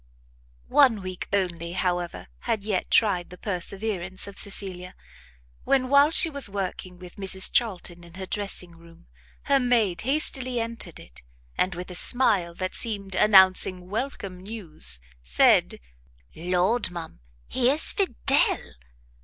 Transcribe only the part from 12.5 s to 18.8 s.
that seemed announcing welcome news, said, "Lord, ma'am, here's Fidel!"